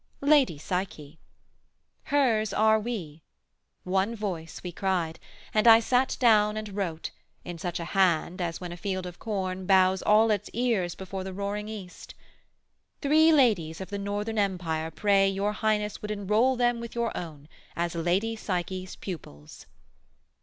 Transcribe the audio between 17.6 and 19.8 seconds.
As Lady Psyche's pupils.'